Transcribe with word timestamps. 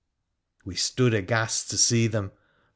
We 0.65 0.77
stood 0.77 1.13
aghast 1.13 1.69
to 1.69 1.77
see 1.77 2.07
them. 2.07 2.31